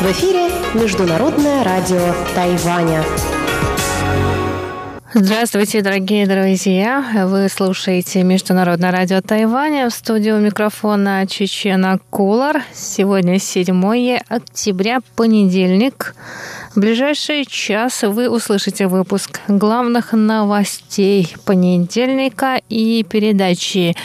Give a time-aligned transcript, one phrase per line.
[0.00, 3.02] В эфире Международное радио Тайваня.
[5.14, 7.26] Здравствуйте, дорогие друзья!
[7.26, 9.88] Вы слушаете Международное радио Тайваня.
[9.88, 12.62] В студию микрофона Чечена Кулар.
[12.74, 16.14] Сегодня 7 октября, понедельник.
[16.74, 23.96] В ближайший час вы услышите выпуск главных новостей понедельника и передачи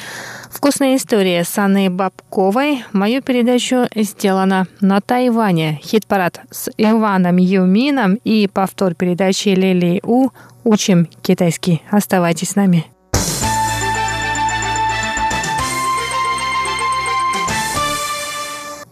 [0.50, 2.86] Вкусная история с Анной Бабковой.
[2.94, 5.82] Мою передачу сделана на Тайване.
[5.84, 10.30] Хит-парад с Иваном Юмином и повтор передачи Лили У
[10.64, 11.84] «Учим китайский».
[11.92, 12.86] Оставайтесь с нами.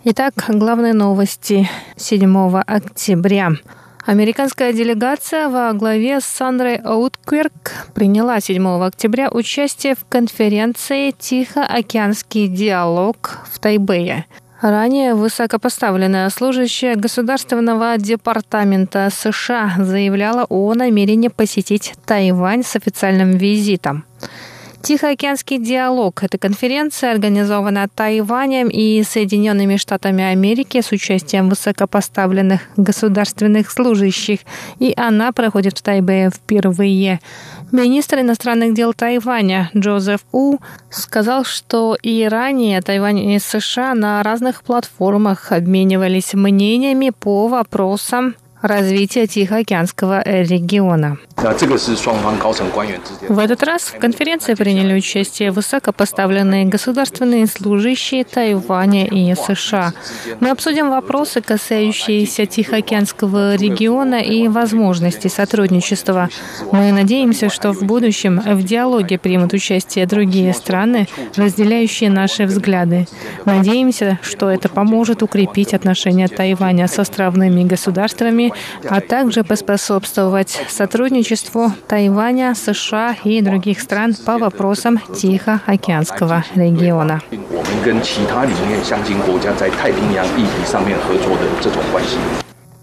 [0.06, 3.52] Итак, главные новости 7 октября.
[4.06, 13.46] Американская делегация во главе с Сандрой Ауткверк приняла 7 октября участие в конференции «Тихоокеанский диалог»
[13.50, 14.26] в Тайбэе.
[14.60, 24.04] Ранее высокопоставленная служащая Государственного департамента США заявляла о намерении посетить Тайвань с официальным визитом.
[24.84, 34.42] Тихоокеанский диалог– это конференция, организованная Тайванем и Соединенными Штатами Америки с участием высокопоставленных государственных служащих,
[34.80, 37.22] и она проходит в Тайбэе впервые.
[37.72, 40.58] Министр иностранных дел Тайваня Джозеф У
[40.90, 49.28] сказал, что и ранее Тайвань и США на разных платформах обменивались мнениями по вопросам развития
[49.28, 51.18] Тихоокеанского региона.
[53.28, 59.92] В этот раз в конференции приняли участие высокопоставленные государственные служащие Тайваня и США.
[60.40, 66.30] Мы обсудим вопросы, касающиеся Тихоокеанского региона и возможностей сотрудничества.
[66.72, 73.08] Мы надеемся, что в будущем в диалоге примут участие другие страны, разделяющие наши взгляды.
[73.44, 78.53] Надеемся, что это поможет укрепить отношения Тайваня с островными государствами
[78.90, 87.22] а также поспособствовать сотрудничеству Тайваня, США и других стран по вопросам Тихоокеанского региона.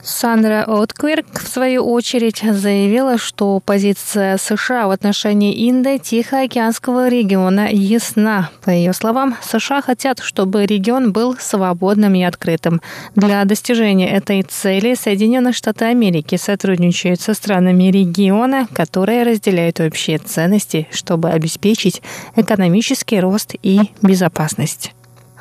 [0.02, 8.50] Сандра Откверк, в свою очередь, заявила, что позиция США в отношении Индо-Тихоокеанского региона ясна.
[8.64, 12.80] По ее словам, США хотят, чтобы регион был свободным и открытым.
[13.14, 20.88] Для достижения этой цели Соединенные Штаты Америки сотрудничают со странами региона, которые разделяют общие ценности,
[20.90, 22.02] чтобы обеспечить
[22.36, 24.92] экономический рост и безопасность.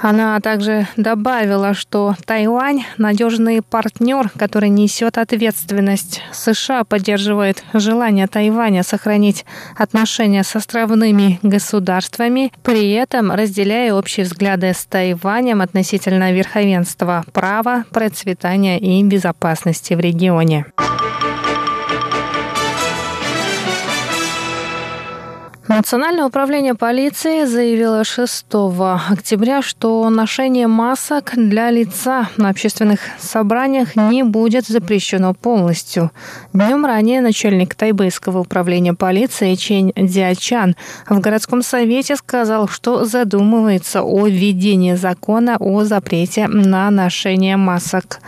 [0.01, 6.21] Она также добавила, что Тайвань– надежный партнер, который несет ответственность.
[6.31, 9.45] США поддерживает желание Тайваня сохранить
[9.75, 18.79] отношения с островными государствами, при этом разделяя общие взгляды с Тайванем относительно верховенства права, процветания
[18.79, 20.65] и безопасности в регионе.
[25.69, 28.43] Национальное управление полиции заявило 6
[29.11, 36.09] октября, что ношение масок для лица на общественных собраниях не будет запрещено полностью.
[36.53, 40.75] Днем ранее начальник тайбэйского управления полиции Чень Диачан
[41.07, 48.21] в городском совете сказал, что задумывается о введении закона о запрете на ношение масок.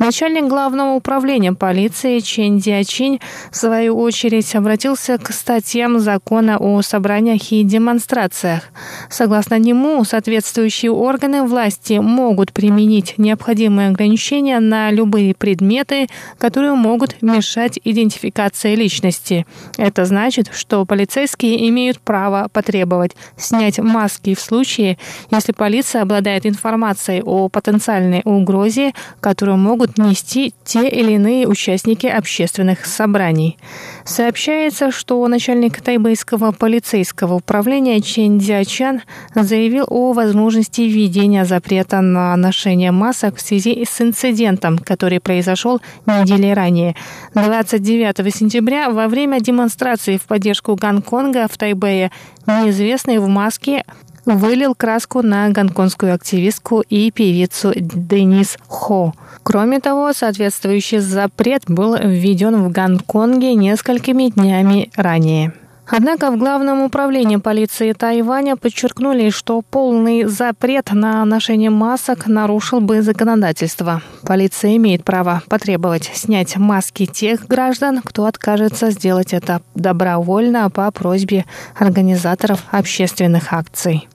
[0.00, 3.20] Начальник главного управления полиции Чень Диачин
[3.52, 8.64] в свою очередь обратился к статьям закона о собраниях и демонстрациях.
[9.08, 16.08] Согласно нему, соответствующие органы власти могут применить необходимые ограничения на любые предметы,
[16.38, 19.46] которые могут мешать идентификации личности.
[19.76, 24.98] Это значит, что полицейские имеют право потребовать снять маски в случае,
[25.30, 32.86] если полиция обладает информацией о потенциальной угрозе, которую могут нести те или иные участники общественных
[32.86, 33.58] собраний.
[34.04, 39.02] Сообщается, что начальник тайбэйского полицейского управления Чен Дзячан
[39.34, 46.50] заявил о возможности введения запрета на ношение масок в связи с инцидентом, который произошел недели
[46.50, 46.96] ранее.
[47.34, 52.10] 29 сентября во время демонстрации в поддержку Гонконга в Тайбэе
[52.46, 53.84] неизвестный в маске
[54.24, 59.14] вылил краску на гонконгскую активистку и певицу Денис Хо.
[59.42, 65.52] Кроме того, соответствующий запрет был введен в Гонконге несколькими днями ранее.
[65.92, 73.02] Однако в Главном управлении полиции Тайваня подчеркнули, что полный запрет на ношение масок нарушил бы
[73.02, 74.00] законодательство.
[74.24, 81.44] Полиция имеет право потребовать снять маски тех граждан, кто откажется сделать это добровольно по просьбе
[81.76, 84.08] организаторов общественных акций.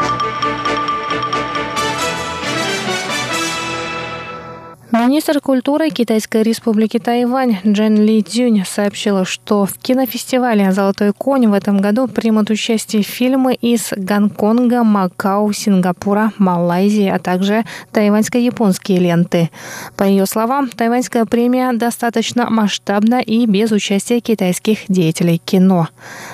[5.07, 11.53] Министр культуры Китайской республики Тайвань Джен Ли Цзюнь сообщила, что в кинофестивале «Золотой конь» в
[11.53, 19.51] этом году примут участие фильмы из Гонконга, Макао, Сингапура, Малайзии, а также тайваньско-японские ленты.
[19.95, 25.87] По ее словам, тайваньская премия достаточно масштабна и без участия китайских деятелей кино.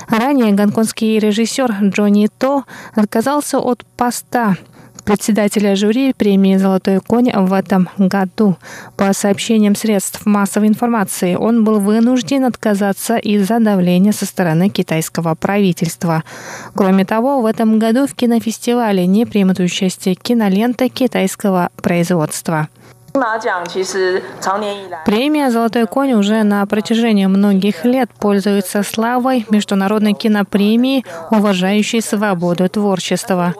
[0.07, 2.63] Ранее гонконгский режиссер Джонни То
[2.95, 4.55] отказался от поста
[5.03, 8.57] председателя жюри премии «Золотой конь» в этом году.
[8.97, 16.23] По сообщениям средств массовой информации, он был вынужден отказаться из-за давления со стороны китайского правительства.
[16.75, 22.69] Кроме того, в этом году в кинофестивале не примут участие киноленты китайского производства.
[25.05, 33.53] Премия «Золотой конь» уже на протяжении многих лет пользуется славой международной кинопремии, уважающей свободу творчества.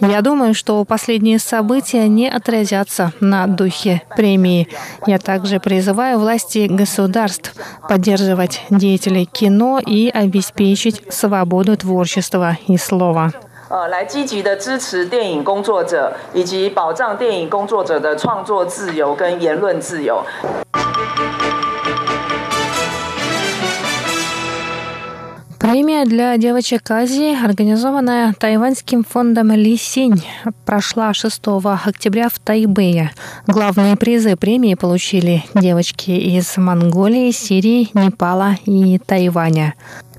[0.00, 4.68] Я думаю, что последние события не отразятся на духе премии.
[5.06, 7.54] Я также призываю власти государств
[7.88, 13.32] поддерживать деятелей кино и обеспечить свободу творчества и слова.
[13.69, 20.23] 呃，来积极的支持电影工作者，以及保障电影工作者的创作自由跟言论自由。
[25.59, 30.21] Премия для девочек Азии, организованная тайваньским фондом Ли Синь,
[30.65, 31.41] прошла 6
[31.85, 33.11] октября в Тайбэе.
[33.47, 39.75] Главные призы премии получили девочки из Монголии, Сирии, Непала и Тайваня.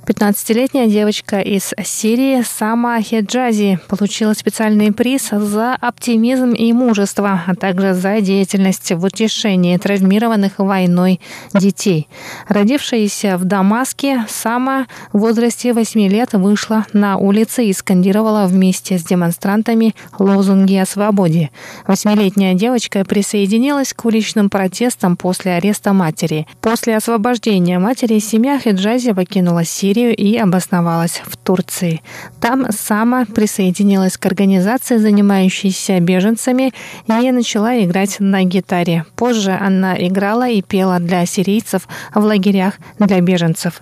[0.10, 7.94] 15-летняя девочка из Сирии Сама Хеджази получила специальный приз за оптимизм и мужество, а также
[7.94, 11.22] за деятельность в утешении травмированных войной
[11.54, 12.08] детей.
[12.48, 19.04] Родившаяся в Дамаске, Сама в возрасте 8 лет вышла на улицы и скандировала вместе с
[19.04, 21.52] демонстрантами лозунги о свободе.
[21.86, 26.48] Восьмилетняя девочка присоединилась к уличным протестам после ареста матери.
[26.62, 32.01] После освобождения матери семья Хеджази покинула Сирию Сирию и обосновалась в Турции.
[32.40, 36.74] Там Сама присоединилась к организации, занимающейся беженцами,
[37.07, 39.06] и начала играть на гитаре.
[39.16, 43.81] Позже она играла и пела для сирийцев в лагерях для беженцев.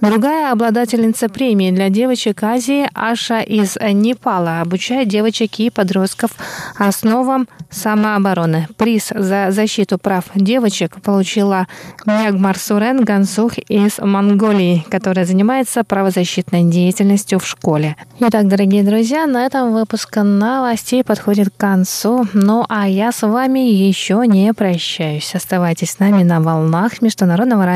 [0.00, 6.32] Другая обладательница премии для девочек Азии Аша из Непала обучает девочек и подростков
[6.76, 8.68] основам самообороны.
[8.76, 11.66] Приз за защиту прав девочек получила
[12.06, 17.96] Мягмар Сурен Гансух из Монголии, которая занимается занимается правозащитной деятельностью в школе.
[18.18, 22.26] Итак, дорогие друзья, на этом выпуск новостей подходит к концу.
[22.32, 25.32] Ну а я с вами еще не прощаюсь.
[25.34, 27.72] Оставайтесь с нами на волнах Международного радио